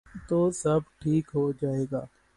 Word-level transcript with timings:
تو 0.27 0.39
سب 0.53 0.81
ٹھیک 0.99 1.25
ہو 1.35 1.51
جائے 1.61 1.85
گا۔ 1.91 2.03